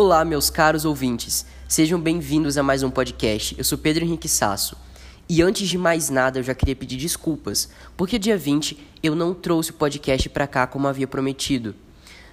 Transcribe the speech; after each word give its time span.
Olá, 0.00 0.24
meus 0.24 0.48
caros 0.48 0.84
ouvintes. 0.84 1.44
Sejam 1.66 2.00
bem-vindos 2.00 2.56
a 2.56 2.62
mais 2.62 2.84
um 2.84 2.88
podcast. 2.88 3.56
Eu 3.58 3.64
sou 3.64 3.76
Pedro 3.76 4.04
Henrique 4.04 4.28
Sasso. 4.28 4.76
E 5.28 5.42
antes 5.42 5.68
de 5.68 5.76
mais 5.76 6.08
nada, 6.08 6.38
eu 6.38 6.42
já 6.44 6.54
queria 6.54 6.76
pedir 6.76 6.96
desculpas, 6.96 7.68
porque 7.96 8.16
dia 8.16 8.38
20 8.38 8.78
eu 9.02 9.16
não 9.16 9.34
trouxe 9.34 9.72
o 9.72 9.74
podcast 9.74 10.28
para 10.28 10.46
cá 10.46 10.68
como 10.68 10.86
havia 10.86 11.08
prometido, 11.08 11.74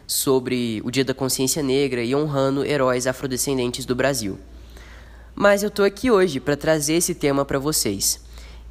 sobre 0.06 0.80
o 0.86 0.92
Dia 0.92 1.04
da 1.04 1.16
Consciência 1.16 1.64
Negra 1.64 2.04
e 2.04 2.16
honrando 2.16 2.64
heróis 2.64 3.08
afrodescendentes 3.08 3.84
do 3.84 3.96
Brasil. 3.96 4.38
Mas 5.34 5.64
eu 5.64 5.72
tô 5.72 5.82
aqui 5.82 6.12
hoje 6.12 6.40
para 6.40 6.56
trazer 6.56 6.94
esse 6.94 7.16
tema 7.16 7.44
para 7.46 7.58
vocês. 7.58 8.24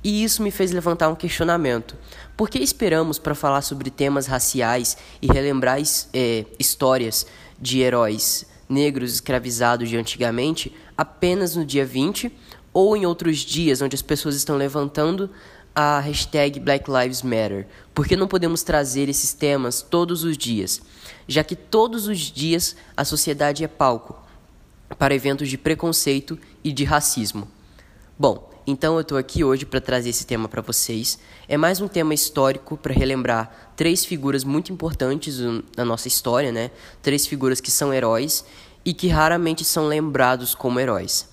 E 0.04 0.22
isso 0.22 0.40
me 0.40 0.53
fez 0.53 0.71
levantar 0.71 1.08
um 1.08 1.17
questionamento. 1.17 1.96
Por 2.36 2.49
que 2.49 2.61
esperamos 2.61 3.18
para 3.18 3.35
falar 3.35 3.63
sobre 3.63 3.90
temas 3.90 4.29
raciais 4.29 4.96
e 5.21 5.26
relembrar 5.26 5.81
é, 6.13 6.46
histórias 6.61 7.26
de 7.61 7.81
heróis 7.81 8.54
negros 8.68 9.14
escravizados 9.14 9.89
de 9.89 9.96
antigamente 9.96 10.75
apenas 10.96 11.57
no 11.57 11.64
dia 11.64 11.85
20 11.85 12.32
ou 12.72 12.96
em 12.96 13.07
outros 13.07 13.39
dias 13.39 13.81
onde 13.82 13.95
as 13.95 14.03
pessoas 14.03 14.35
estão 14.35 14.57
levantando 14.57 15.31
a 15.75 15.99
hashtag 16.00 16.61
Black 16.61 16.91
Lives 16.91 17.22
Matter? 17.22 17.67
Por 17.93 18.07
que 18.07 18.17
não 18.17 18.29
podemos 18.29 18.63
trazer 18.63 19.08
esses 19.08 19.32
temas 19.32 19.82
todos 19.82 20.25
os 20.25 20.39
dias? 20.39 20.81
Já 21.27 21.43
que 21.43 21.57
todos 21.57 22.07
os 22.07 22.19
dias 22.19 22.77
a 22.96 23.05
sociedade 23.05 23.64
é 23.64 23.69
palco 23.69 24.17
para 24.99 25.14
eventos 25.14 25.49
de 25.49 25.58
preconceito 25.58 26.39
e 26.63 26.72
de 26.72 26.85
racismo. 26.85 27.49
Bom, 28.19 28.54
então 28.67 28.95
eu 28.95 29.03
estou 29.03 29.18
aqui 29.18 29.45
hoje 29.45 29.67
para 29.67 29.81
trazer 29.81 30.09
esse 30.09 30.27
tema 30.27 30.49
para 30.49 30.63
vocês. 30.63 31.18
É 31.46 31.57
mais 31.57 31.81
um 31.81 31.89
tema 31.89 32.14
histórico 32.14 32.77
para 32.78 32.95
relembrar 32.95 33.72
três 33.77 34.05
figuras 34.05 34.42
muito 34.42 34.72
importantes 34.72 35.39
na 35.77 35.84
nossa 35.84 36.09
história, 36.09 36.50
né? 36.50 36.70
Três 37.03 37.27
figuras 37.27 37.61
que 37.61 37.70
são 37.70 37.92
heróis 37.92 38.44
e 38.83 38.94
que 38.94 39.08
raramente 39.08 39.64
são 39.64 39.86
lembrados 39.86 40.55
como 40.55 40.80
heróis. 40.80 41.28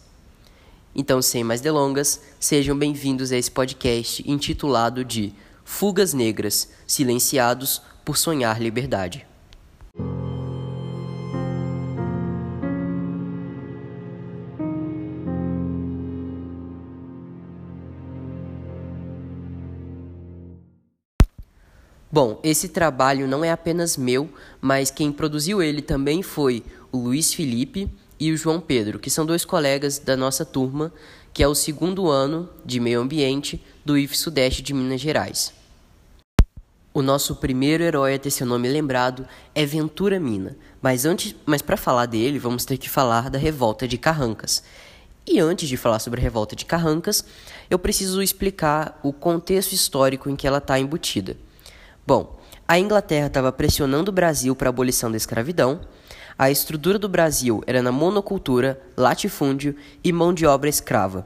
Então, 0.93 1.21
sem 1.21 1.41
mais 1.41 1.61
delongas, 1.61 2.21
sejam 2.37 2.77
bem-vindos 2.77 3.31
a 3.31 3.37
esse 3.37 3.49
podcast 3.49 4.29
intitulado 4.29 5.05
de 5.05 5.33
Fugas 5.63 6.13
Negras, 6.13 6.69
Silenciados 6.85 7.81
por 8.03 8.17
Sonhar 8.17 8.61
Liberdade. 8.61 9.30
Bom, 22.11 22.41
esse 22.43 22.67
trabalho 22.67 23.25
não 23.25 23.41
é 23.41 23.51
apenas 23.51 23.95
meu, 23.95 24.29
mas 24.59 24.91
quem 24.91 25.13
produziu 25.13 25.63
ele 25.63 25.81
também 25.81 26.21
foi 26.21 26.61
o 26.91 26.97
Luiz 26.97 27.33
Felipe 27.33 27.89
e 28.19 28.33
o 28.33 28.37
João 28.37 28.59
Pedro, 28.59 28.99
que 28.99 29.09
são 29.09 29.25
dois 29.25 29.45
colegas 29.45 29.97
da 29.97 30.17
nossa 30.17 30.43
turma, 30.43 30.91
que 31.33 31.41
é 31.41 31.47
o 31.47 31.55
segundo 31.55 32.09
ano 32.09 32.49
de 32.65 32.81
meio 32.81 32.99
ambiente 32.99 33.63
do 33.85 33.97
IF 33.97 34.17
Sudeste 34.17 34.61
de 34.61 34.73
Minas 34.73 34.99
Gerais. 34.99 35.53
O 36.93 37.01
nosso 37.01 37.37
primeiro 37.37 37.81
herói 37.81 38.15
a 38.15 38.19
ter 38.19 38.29
seu 38.29 38.45
nome 38.45 38.67
lembrado 38.67 39.25
é 39.55 39.65
Ventura 39.65 40.19
Mina, 40.19 40.57
mas 40.81 41.05
antes, 41.05 41.33
mas 41.45 41.61
para 41.61 41.77
falar 41.77 42.07
dele, 42.07 42.37
vamos 42.37 42.65
ter 42.65 42.77
que 42.77 42.89
falar 42.89 43.29
da 43.29 43.39
revolta 43.39 43.87
de 43.87 43.97
Carrancas. 43.97 44.61
E 45.25 45.39
antes 45.39 45.69
de 45.69 45.77
falar 45.77 45.99
sobre 45.99 46.19
a 46.19 46.23
revolta 46.23 46.57
de 46.57 46.65
Carrancas, 46.65 47.23
eu 47.69 47.79
preciso 47.79 48.21
explicar 48.21 48.99
o 49.01 49.13
contexto 49.13 49.71
histórico 49.71 50.29
em 50.29 50.35
que 50.35 50.45
ela 50.45 50.57
está 50.57 50.77
embutida. 50.77 51.37
Bom, 52.05 52.39
a 52.67 52.79
Inglaterra 52.79 53.27
estava 53.27 53.51
pressionando 53.51 54.09
o 54.09 54.13
Brasil 54.13 54.55
para 54.55 54.69
a 54.69 54.71
abolição 54.71 55.11
da 55.11 55.17
escravidão. 55.17 55.81
A 56.37 56.49
estrutura 56.49 56.97
do 56.97 57.07
Brasil 57.07 57.63
era 57.67 57.81
na 57.81 57.91
monocultura, 57.91 58.81
latifúndio 58.97 59.75
e 60.03 60.11
mão 60.11 60.33
de 60.33 60.45
obra 60.45 60.69
escrava. 60.69 61.25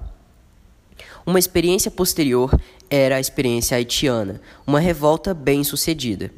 Uma 1.25 1.39
experiência 1.39 1.89
posterior 1.89 2.51
era 2.89 3.15
a 3.15 3.19
experiência 3.19 3.77
haitiana, 3.77 4.41
uma 4.65 4.79
revolta 4.79 5.33
bem 5.33 5.63
sucedida. 5.63 6.31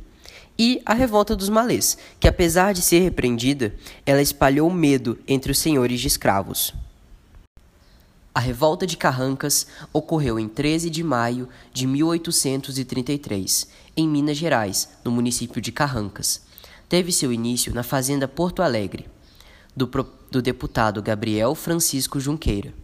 E 0.57 0.81
a 0.85 0.93
revolta 0.93 1.35
dos 1.35 1.49
malês, 1.49 1.97
que 2.19 2.27
apesar 2.27 2.73
de 2.73 2.81
ser 2.81 2.99
repreendida, 2.99 3.73
ela 4.05 4.21
espalhou 4.21 4.69
medo 4.71 5.19
entre 5.27 5.51
os 5.51 5.59
senhores 5.59 5.99
de 5.99 6.07
escravos. 6.07 6.73
A 8.37 8.39
revolta 8.39 8.85
de 8.85 8.95
Carrancas 8.95 9.65
ocorreu 9.91 10.37
em 10.37 10.47
13 10.47 10.91
de 10.91 11.03
maio 11.03 11.49
de 11.73 11.87
1833, 11.87 13.67
em 13.97 14.07
Minas 14.07 14.37
Gerais, 14.37 14.89
no 15.03 15.09
município 15.09 15.59
de 15.59 15.71
Carrancas. 15.71 16.43
Teve 16.87 17.11
seu 17.11 17.33
início 17.33 17.73
na 17.73 17.81
fazenda 17.81 18.27
Porto 18.27 18.61
Alegre, 18.61 19.09
do, 19.75 19.89
do 20.29 20.39
deputado 20.39 21.01
Gabriel 21.01 21.55
Francisco 21.55 22.19
Junqueira. 22.19 22.75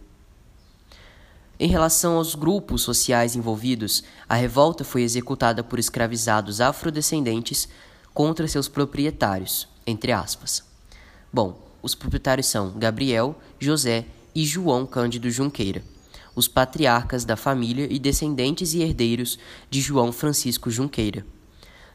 Em 1.56 1.68
relação 1.68 2.16
aos 2.16 2.34
grupos 2.34 2.82
sociais 2.82 3.36
envolvidos, 3.36 4.02
a 4.28 4.34
revolta 4.34 4.82
foi 4.82 5.02
executada 5.02 5.62
por 5.62 5.78
escravizados 5.78 6.60
afrodescendentes 6.60 7.68
contra 8.12 8.48
seus 8.48 8.66
proprietários, 8.66 9.68
entre 9.86 10.10
aspas. 10.10 10.64
Bom, 11.32 11.56
os 11.80 11.94
proprietários 11.94 12.48
são 12.48 12.72
Gabriel, 12.76 13.38
José 13.60 14.04
e 14.34 14.44
João 14.44 14.84
Cândido 14.84 15.30
Junqueira, 15.30 15.82
os 16.34 16.48
patriarcas 16.48 17.24
da 17.24 17.36
família 17.36 17.86
e 17.90 17.98
descendentes 17.98 18.74
e 18.74 18.82
herdeiros 18.82 19.38
de 19.70 19.80
João 19.80 20.12
Francisco 20.12 20.70
Junqueira. 20.70 21.24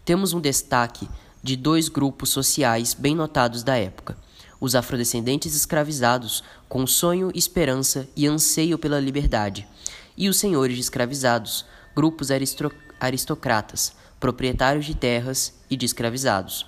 Temos 0.06 0.34
um 0.34 0.40
destaque 0.40 1.10
de 1.44 1.56
dois 1.56 1.90
grupos 1.90 2.30
sociais 2.30 2.94
bem 2.94 3.16
notados 3.16 3.64
da 3.64 3.76
época: 3.76 4.18
os 4.60 4.76
afrodescendentes 4.76 5.56
escravizados, 5.56 6.44
com 6.68 6.86
sonho, 6.88 7.32
esperança 7.36 8.08
e 8.16 8.28
anseio 8.28 8.78
pela 8.78 9.00
liberdade, 9.00 9.68
e 10.18 10.30
os 10.30 10.38
senhores 10.38 10.80
escravizados, 10.80 11.66
grupos 11.96 12.30
aristocratas, 13.00 13.94
proprietários 14.20 14.86
de 14.86 14.96
terras 14.96 15.54
e 15.70 15.76
de 15.76 15.86
escravizados. 15.86 16.66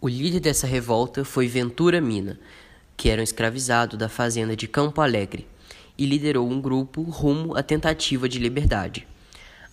O 0.00 0.08
líder 0.08 0.40
dessa 0.40 0.66
revolta 0.66 1.24
foi 1.24 1.48
Ventura 1.48 2.00
Mina, 2.00 2.38
que 2.96 3.10
era 3.10 3.20
um 3.20 3.24
escravizado 3.24 3.96
da 3.96 4.08
fazenda 4.08 4.56
de 4.56 4.66
Campo 4.68 5.00
Alegre, 5.00 5.46
e 5.96 6.06
liderou 6.06 6.50
um 6.50 6.60
grupo 6.60 7.02
rumo 7.02 7.56
à 7.56 7.62
tentativa 7.62 8.28
de 8.28 8.38
liberdade. 8.38 9.06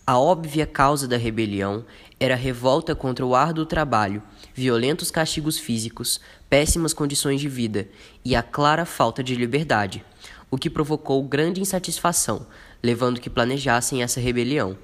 A 0.06 0.20
óbvia 0.20 0.66
causa 0.66 1.08
da 1.08 1.18
rebelião 1.18 1.86
era 2.20 2.34
a 2.34 2.38
revolta 2.38 2.94
contra 2.96 3.26
o 3.26 3.36
árduo 3.36 3.66
trabalho, 3.66 4.22
violentos 4.54 5.10
castigos 5.10 5.58
físicos, 5.58 6.20
péssimas 6.50 6.94
condições 6.94 7.40
de 7.40 7.48
vida 7.48 7.88
e 8.24 8.36
a 8.36 8.44
clara 8.44 8.86
falta 8.86 9.24
de 9.24 9.36
liberdade, 9.36 10.04
o 10.50 10.58
que 10.58 10.70
provocou 10.70 11.24
grande 11.24 11.62
insatisfação, 11.62 12.46
levando 12.84 13.22
que 13.22 13.30
planejassem 13.30 14.04
essa 14.04 14.20
rebelião. 14.20 14.78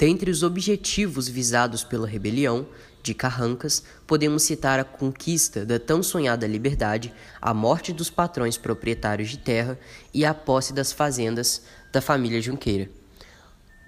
Dentre 0.00 0.30
os 0.30 0.42
objetivos 0.42 1.28
visados 1.28 1.84
pela 1.84 2.06
rebelião 2.06 2.66
de 3.02 3.12
Carrancas, 3.12 3.84
podemos 4.06 4.44
citar 4.44 4.80
a 4.80 4.84
conquista 4.84 5.62
da 5.62 5.78
tão 5.78 6.02
sonhada 6.02 6.46
liberdade, 6.46 7.12
a 7.38 7.52
morte 7.52 7.92
dos 7.92 8.08
patrões 8.08 8.56
proprietários 8.56 9.28
de 9.28 9.36
terra 9.36 9.78
e 10.14 10.24
a 10.24 10.32
posse 10.32 10.72
das 10.72 10.90
fazendas 10.90 11.60
da 11.92 12.00
família 12.00 12.40
Junqueira. 12.40 12.88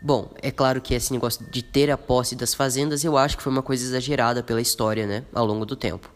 Bom, 0.02 0.34
é 0.42 0.50
claro 0.50 0.82
que 0.82 0.92
esse 0.92 1.14
negócio 1.14 1.46
de 1.50 1.62
ter 1.62 1.90
a 1.90 1.96
posse 1.96 2.36
das 2.36 2.52
fazendas 2.52 3.02
eu 3.02 3.16
acho 3.16 3.38
que 3.38 3.42
foi 3.42 3.50
uma 3.50 3.62
coisa 3.62 3.82
exagerada 3.82 4.42
pela 4.42 4.60
história, 4.60 5.06
né, 5.06 5.24
ao 5.32 5.46
longo 5.46 5.64
do 5.64 5.76
tempo. 5.76 6.10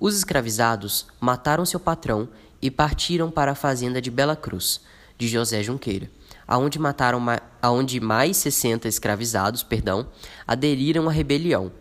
Os 0.00 0.16
escravizados 0.16 1.06
mataram 1.20 1.66
seu 1.66 1.78
patrão 1.78 2.30
e 2.62 2.70
partiram 2.70 3.30
para 3.30 3.52
a 3.52 3.54
fazenda 3.54 4.00
de 4.00 4.10
Bela 4.10 4.34
Cruz, 4.34 4.80
de 5.18 5.28
José 5.28 5.62
Junqueira 5.62 6.10
aonde 6.46 6.78
mataram 6.78 7.20
aonde 7.60 8.00
mais 8.00 8.36
60 8.36 8.86
escravizados, 8.86 9.62
perdão, 9.62 10.06
aderiram 10.46 11.08
à 11.08 11.12
rebelião. 11.12 11.72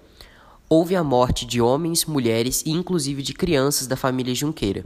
Houve 0.67 0.95
a 0.95 1.03
morte 1.03 1.45
de 1.45 1.61
homens, 1.61 2.05
mulheres 2.05 2.63
e 2.65 2.71
inclusive 2.71 3.21
de 3.21 3.33
crianças 3.33 3.85
da 3.85 3.95
família 3.95 4.33
Junqueira. 4.33 4.83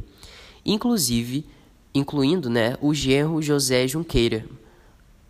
Inclusive, 0.66 1.46
incluindo, 1.94 2.50
né, 2.50 2.76
o 2.82 2.94
genro 2.94 3.42
José 3.42 3.88
Junqueira, 3.88 4.46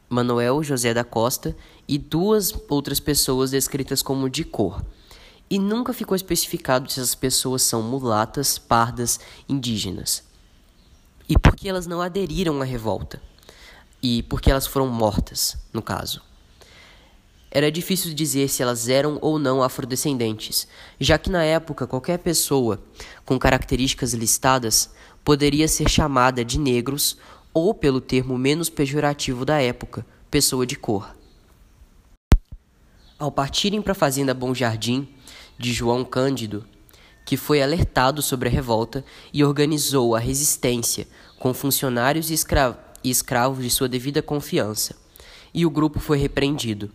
Manuel 0.10 0.64
José 0.64 0.92
da 0.92 1.04
Costa 1.04 1.56
e 1.88 1.98
duas 2.00 2.52
outras 2.68 3.00
pessoas 3.00 3.52
descritas 3.52 4.02
como 4.02 4.30
de 4.30 4.44
cor. 4.44 4.84
E 5.48 5.60
nunca 5.60 5.94
ficou 5.94 6.16
especificado 6.16 6.92
se 6.92 7.00
essas 7.00 7.16
pessoas 7.16 7.62
são 7.62 7.84
mulatas, 7.84 8.58
pardas, 8.58 9.20
indígenas. 9.48 10.24
E 11.28 11.38
por 11.38 11.56
que 11.56 11.70
elas 11.70 11.86
não 11.86 12.02
aderiram 12.02 12.60
à 12.60 12.66
revolta? 12.66 13.22
E 14.02 14.24
porque 14.24 14.50
elas 14.50 14.68
foram 14.68 14.88
mortas, 14.88 15.58
no 15.74 15.82
caso. 15.82 16.22
Era 17.52 17.72
difícil 17.72 18.14
dizer 18.14 18.48
se 18.48 18.62
elas 18.62 18.88
eram 18.90 19.18
ou 19.22 19.40
não 19.40 19.64
afrodescendentes, 19.64 20.68
já 21.00 21.18
que 21.18 21.32
na 21.32 21.44
época 21.44 21.88
qualquer 21.88 22.20
pessoa 22.20 22.80
com 23.26 23.40
características 23.40 24.14
listadas 24.14 24.92
poderia 25.24 25.68
ser 25.68 25.90
chamada 25.90 26.46
de 26.46 26.60
negros 26.60 27.18
ou, 27.54 27.74
pelo 27.74 28.00
termo 28.00 28.38
menos 28.38 28.70
pejorativo 28.70 29.46
da 29.46 29.60
época, 29.60 30.06
pessoa 30.30 30.66
de 30.66 30.76
cor. 30.76 31.16
Ao 33.18 33.32
partirem 33.32 33.82
para 33.82 33.92
a 33.94 33.96
fazenda 33.96 34.34
Bom 34.34 34.54
Jardim, 34.54 35.08
de 35.58 35.74
João 35.74 36.06
Cândido, 36.06 36.66
que 37.26 37.36
foi 37.36 37.62
alertado 37.62 38.22
sobre 38.22 38.48
a 38.48 38.52
revolta 38.52 39.04
e 39.34 39.44
organizou 39.44 40.16
a 40.16 40.20
resistência 40.20 41.08
com 41.38 41.54
funcionários 41.54 42.30
e, 42.30 42.34
escra 42.34 42.78
e 43.04 43.10
escravos 43.10 43.64
de 43.64 43.70
sua 43.70 43.88
devida 43.88 44.22
confiança. 44.22 44.96
E 45.54 45.66
o 45.66 45.70
grupo 45.70 46.00
foi 46.00 46.18
repreendido. 46.18 46.90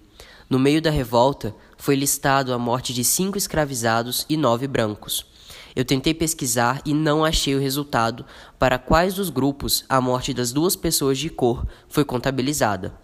No 0.49 0.59
meio 0.59 0.81
da 0.81 0.91
revolta, 0.91 1.55
foi 1.77 1.97
listado 1.97 2.53
a 2.53 2.59
morte 2.59 2.93
de 2.93 3.03
cinco 3.05 3.39
escravizados 3.39 4.25
e 4.29 4.37
nove 4.37 4.67
brancos. 4.67 5.27
Eu 5.75 5.85
tentei 5.85 6.15
pesquisar 6.15 6.81
e 6.85 6.95
não 6.95 7.25
achei 7.25 7.55
o 7.55 7.61
resultado 7.61 8.25
para 8.59 8.79
quais 8.79 9.15
dos 9.15 9.29
grupos 9.29 9.85
a 9.89 10.01
morte 10.01 10.33
das 10.33 10.53
duas 10.53 10.77
pessoas 10.77 11.19
de 11.19 11.29
cor 11.29 11.67
foi 11.89 12.05
contabilizada. 12.05 12.95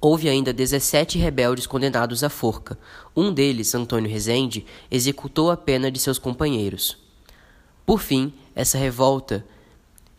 Houve 0.00 0.28
ainda 0.28 0.52
17 0.52 1.16
rebeldes 1.16 1.64
condenados 1.64 2.24
à 2.24 2.28
forca. 2.28 2.76
Um 3.14 3.32
deles, 3.32 3.72
Antônio 3.72 4.10
Rezende, 4.10 4.66
executou 4.90 5.52
a 5.52 5.56
pena 5.56 5.92
de 5.92 6.00
seus 6.00 6.18
companheiros. 6.18 6.98
Por 7.86 8.00
fim, 8.00 8.32
essa 8.52 8.76
revolta 8.76 9.46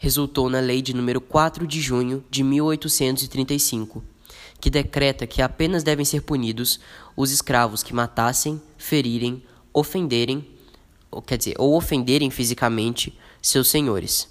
resultou 0.04 0.50
na 0.50 0.60
Lei 0.60 0.82
de 0.82 0.94
número 0.94 1.22
4 1.22 1.66
de 1.66 1.80
junho 1.80 2.26
de 2.30 2.44
1835, 2.44 4.04
que 4.60 4.70
decreta 4.70 5.26
que 5.26 5.42
apenas 5.42 5.82
devem 5.82 6.04
ser 6.04 6.24
punidos 6.24 6.78
os 7.16 7.32
escravos 7.32 7.82
que 7.82 7.96
matassem, 7.96 8.62
ferirem, 8.78 9.42
ofenderem 9.74 10.46
ou 11.10 11.22
quer 11.22 11.38
dizer, 11.38 11.56
ou 11.58 11.78
ofenderem 11.78 12.30
fisicamente 12.30 13.18
seus 13.42 13.70
senhores. 13.70 14.28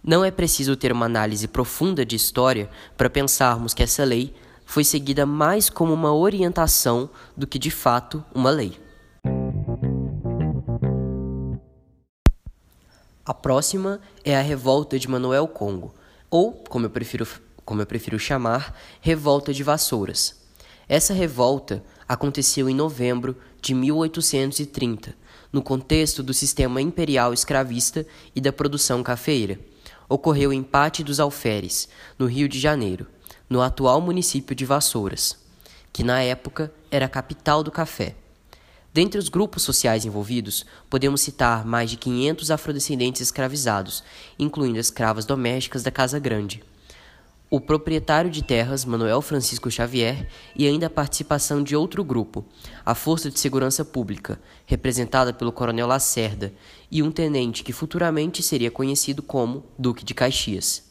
Não 0.00 0.24
é 0.24 0.30
preciso 0.30 0.76
ter 0.76 0.92
uma 0.92 1.06
análise 1.06 1.48
profunda 1.48 2.06
de 2.06 2.14
história 2.14 2.70
para 2.96 3.10
pensarmos 3.10 3.74
que 3.74 3.82
essa 3.82 4.04
lei 4.04 4.32
foi 4.64 4.84
seguida 4.84 5.26
mais 5.26 5.68
como 5.68 5.92
uma 5.92 6.14
orientação 6.14 7.10
do 7.36 7.48
que 7.48 7.58
de 7.58 7.72
fato 7.72 8.24
uma 8.32 8.50
lei. 8.50 8.83
A 13.26 13.32
próxima 13.32 14.02
é 14.22 14.36
a 14.36 14.42
Revolta 14.42 14.98
de 14.98 15.08
Manuel 15.08 15.48
Congo, 15.48 15.94
ou, 16.28 16.52
como 16.68 16.84
eu 16.84 16.90
prefiro, 16.90 17.26
como 17.64 17.80
eu 17.80 17.86
prefiro 17.86 18.18
chamar, 18.18 18.78
Revolta 19.00 19.50
de 19.50 19.62
Vassouras. 19.62 20.44
Essa 20.86 21.14
revolta 21.14 21.82
aconteceu 22.06 22.68
em 22.68 22.74
novembro 22.74 23.34
de 23.62 23.72
1830, 23.72 25.16
no 25.50 25.62
contexto 25.62 26.22
do 26.22 26.34
sistema 26.34 26.82
imperial 26.82 27.32
escravista 27.32 28.06
e 28.36 28.42
da 28.42 28.52
produção 28.52 29.02
cafeira. 29.02 29.58
Ocorreu 30.06 30.52
em 30.52 30.62
Pate 30.62 31.02
dos 31.02 31.18
Alferes, 31.18 31.88
no 32.18 32.26
Rio 32.26 32.46
de 32.46 32.60
Janeiro, 32.60 33.06
no 33.48 33.62
atual 33.62 34.02
município 34.02 34.54
de 34.54 34.66
Vassouras, 34.66 35.38
que 35.90 36.04
na 36.04 36.20
época 36.20 36.70
era 36.90 37.06
a 37.06 37.08
capital 37.08 37.62
do 37.62 37.70
café. 37.70 38.16
Dentre 38.94 39.18
os 39.18 39.28
grupos 39.28 39.62
sociais 39.62 40.06
envolvidos, 40.06 40.64
podemos 40.88 41.20
citar 41.20 41.66
mais 41.66 41.90
de 41.90 41.98
500 41.98 42.50
afrodescendentes 42.50 43.20
escravizados, 43.20 44.02
incluindo 44.38 44.78
escravas 44.78 45.26
domésticas 45.26 45.82
da 45.82 45.90
Casa 45.90 46.18
Grande 46.18 46.62
o 47.54 47.60
proprietário 47.60 48.32
de 48.32 48.42
terras, 48.42 48.84
Manuel 48.84 49.22
Francisco 49.22 49.70
Xavier, 49.70 50.26
e 50.56 50.66
ainda 50.66 50.88
a 50.88 50.90
participação 50.90 51.62
de 51.62 51.76
outro 51.76 52.02
grupo, 52.02 52.44
a 52.84 52.96
Força 52.96 53.30
de 53.30 53.38
Segurança 53.38 53.84
Pública, 53.84 54.40
representada 54.66 55.32
pelo 55.32 55.52
Coronel 55.52 55.86
Lacerda, 55.86 56.52
e 56.90 57.00
um 57.00 57.12
tenente 57.12 57.62
que 57.62 57.72
futuramente 57.72 58.42
seria 58.42 58.72
conhecido 58.72 59.22
como 59.22 59.64
Duque 59.78 60.04
de 60.04 60.14
Caxias. 60.14 60.82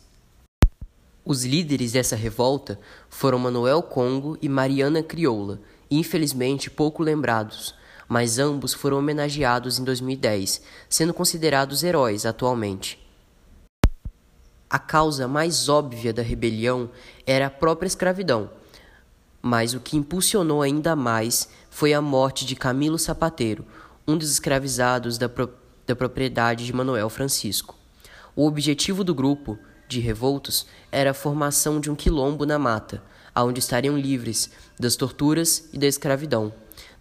Os 1.26 1.44
líderes 1.44 1.92
dessa 1.92 2.16
revolta 2.16 2.80
foram 3.10 3.40
Manuel 3.40 3.84
Congo 3.84 4.38
e 4.42 4.48
Mariana 4.48 5.04
Crioula, 5.04 5.60
infelizmente 5.92 6.70
pouco 6.70 7.04
lembrados, 7.04 7.76
mas 8.08 8.40
ambos 8.40 8.74
foram 8.74 8.98
homenageados 9.00 9.80
em 9.80 9.84
2010, 9.84 10.62
sendo 10.90 11.14
considerados 11.14 11.84
heróis 11.84 12.26
atualmente. 12.26 13.00
A 14.70 14.80
causa 14.80 15.28
mais 15.28 15.70
óbvia 15.70 16.12
da 16.12 16.22
rebelião 16.22 16.90
era 17.26 17.48
a 17.48 17.52
própria 17.52 17.88
escravidão, 17.88 18.50
mas 19.42 19.74
o 19.74 19.80
que 19.80 19.98
impulsionou 19.98 20.62
ainda 20.62 20.96
mais 20.96 21.50
foi 21.70 21.94
a 21.94 22.02
morte 22.02 22.46
de 22.46 22.56
Camilo 22.56 22.98
Sapateiro, 22.98 23.66
um 24.08 24.18
dos 24.18 24.32
escravizados 24.32 25.18
da, 25.18 25.30
pro 25.30 25.54
da 25.86 25.96
propriedade 25.96 26.66
de 26.66 26.74
Manuel 26.74 27.10
Francisco. 27.10 27.76
O 28.36 28.48
objetivo 28.48 29.04
do 29.04 29.14
grupo 29.14 29.58
de 29.88 30.00
revoltos 30.00 30.66
era 30.92 31.12
a 31.12 31.14
formação 31.14 31.80
de 31.80 31.92
um 31.92 31.96
quilombo 31.96 32.46
na 32.46 32.58
mata, 32.58 33.04
onde 33.36 33.60
estariam 33.60 33.98
livres 33.98 34.50
das 34.80 34.96
torturas 34.96 35.70
e 35.74 35.78
da 35.78 35.88
escravidão. 35.88 36.54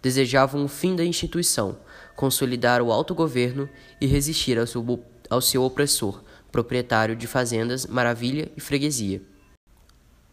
Desejavam 0.03 0.65
o 0.65 0.67
fim 0.67 0.97
da 0.97 1.05
instituição, 1.05 1.77
consolidar 2.13 2.81
o 2.81 2.91
autogoverno 2.91 3.69
e 4.01 4.05
resistir 4.05 4.59
ao 4.59 4.67
seu, 4.67 5.03
ao 5.29 5.39
seu 5.39 5.63
opressor, 5.63 6.21
proprietário 6.51 7.15
de 7.15 7.25
fazendas 7.25 7.85
Maravilha 7.85 8.51
e 8.57 8.59
Freguesia. 8.59 9.21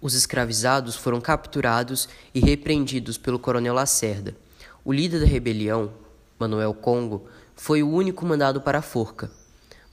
Os 0.01 0.15
escravizados 0.15 0.97
foram 0.97 1.21
capturados 1.21 2.09
e 2.35 2.41
repreendidos 2.41 3.17
pelo 3.17 3.39
coronel 3.39 3.73
Lacerda. 3.73 4.37
O 4.85 4.93
líder 4.93 5.21
da 5.21 5.27
rebelião, 5.27 5.93
Manuel 6.37 6.75
Congo, 6.75 7.29
foi 7.55 7.81
o 7.81 7.91
único 7.91 8.27
mandado 8.27 8.61
para 8.61 8.81
a 8.81 8.83
forca. 8.83 9.31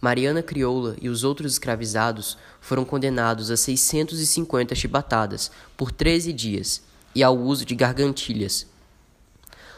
Mariana 0.02 0.42
Crioula 0.42 0.96
e 1.00 1.08
os 1.08 1.24
outros 1.24 1.52
escravizados 1.52 2.36
foram 2.60 2.84
condenados 2.84 3.52
a 3.52 3.58
650 3.58 4.74
chibatadas 4.74 5.52
por 5.76 5.92
13 5.92 6.34
dias 6.34 6.82
e 7.14 7.22
ao 7.22 7.38
uso 7.38 7.64
de 7.64 7.76
gargantilhas. 7.76 8.66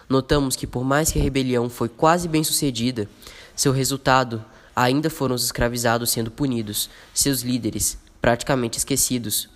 Notamos 0.09 0.55
que, 0.55 0.65
por 0.65 0.83
mais 0.83 1.11
que 1.11 1.19
a 1.19 1.21
rebelião 1.21 1.69
foi 1.69 1.87
quase 1.87 2.27
bem 2.27 2.43
sucedida, 2.43 3.07
seu 3.55 3.71
resultado 3.71 4.43
ainda 4.75 5.09
foram 5.09 5.35
os 5.35 5.43
escravizados 5.43 6.09
sendo 6.09 6.31
punidos, 6.31 6.89
seus 7.13 7.41
líderes 7.41 7.97
praticamente 8.19 8.77
esquecidos, 8.79 9.47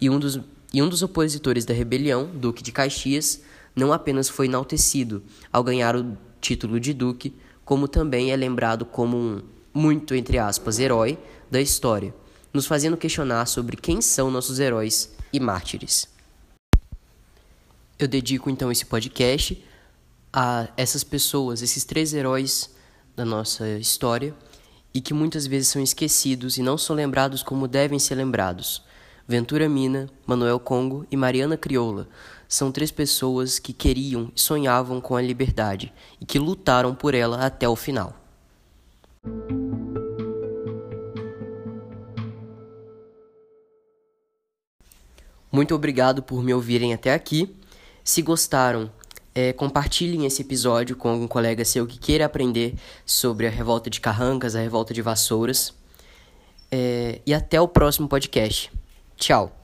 e 0.00 0.08
um 0.08 0.18
dos, 0.18 0.40
e 0.72 0.82
um 0.82 0.88
dos 0.88 1.02
opositores 1.02 1.64
da 1.64 1.74
rebelião, 1.74 2.26
Duque 2.32 2.62
de 2.62 2.72
Caxias, 2.72 3.42
não 3.76 3.92
apenas 3.92 4.28
foi 4.28 4.46
enaltecido 4.46 5.22
ao 5.52 5.62
ganhar 5.62 5.94
o 5.94 6.16
título 6.40 6.80
de 6.80 6.94
Duque, 6.94 7.34
como 7.64 7.86
também 7.86 8.32
é 8.32 8.36
lembrado 8.36 8.84
como 8.84 9.16
um, 9.16 9.42
muito 9.74 10.14
entre 10.14 10.38
aspas, 10.38 10.78
herói 10.78 11.18
da 11.50 11.60
história, 11.60 12.14
nos 12.52 12.66
fazendo 12.66 12.96
questionar 12.96 13.46
sobre 13.46 13.76
quem 13.76 14.00
são 14.00 14.30
nossos 14.30 14.58
heróis 14.58 15.12
e 15.32 15.38
mártires. 15.38 16.08
Eu 17.98 18.08
dedico 18.08 18.48
então 18.48 18.72
esse 18.72 18.86
podcast 18.86 19.62
a 20.40 20.68
essas 20.76 21.02
pessoas, 21.02 21.62
esses 21.62 21.84
três 21.84 22.14
heróis 22.14 22.70
da 23.16 23.24
nossa 23.24 23.68
história 23.70 24.32
e 24.94 25.00
que 25.00 25.12
muitas 25.12 25.48
vezes 25.48 25.66
são 25.66 25.82
esquecidos 25.82 26.58
e 26.58 26.62
não 26.62 26.78
são 26.78 26.94
lembrados 26.94 27.42
como 27.42 27.66
devem 27.66 27.98
ser 27.98 28.14
lembrados. 28.14 28.84
Ventura 29.26 29.68
Mina, 29.68 30.08
Manuel 30.24 30.60
Congo 30.60 31.04
e 31.10 31.16
Mariana 31.16 31.56
Crioula 31.56 32.06
são 32.46 32.70
três 32.70 32.92
pessoas 32.92 33.58
que 33.58 33.72
queriam 33.72 34.30
e 34.32 34.40
sonhavam 34.40 35.00
com 35.00 35.16
a 35.16 35.20
liberdade 35.20 35.92
e 36.20 36.24
que 36.24 36.38
lutaram 36.38 36.94
por 36.94 37.16
ela 37.16 37.44
até 37.44 37.68
o 37.68 37.74
final. 37.74 38.14
Muito 45.50 45.74
obrigado 45.74 46.22
por 46.22 46.44
me 46.44 46.54
ouvirem 46.54 46.94
até 46.94 47.12
aqui. 47.12 47.52
Se 48.04 48.22
gostaram, 48.22 48.88
é, 49.34 49.52
compartilhem 49.52 50.26
esse 50.26 50.42
episódio 50.42 50.96
com 50.96 51.08
algum 51.08 51.28
colega 51.28 51.64
seu 51.64 51.86
que 51.86 51.98
queira 51.98 52.26
aprender 52.26 52.74
sobre 53.04 53.46
a 53.46 53.50
revolta 53.50 53.88
de 53.88 54.00
Carrancas, 54.00 54.54
a 54.54 54.60
revolta 54.60 54.92
de 54.92 55.02
Vassouras. 55.02 55.74
É, 56.70 57.20
e 57.24 57.32
até 57.32 57.60
o 57.60 57.68
próximo 57.68 58.08
podcast. 58.08 58.70
Tchau! 59.16 59.57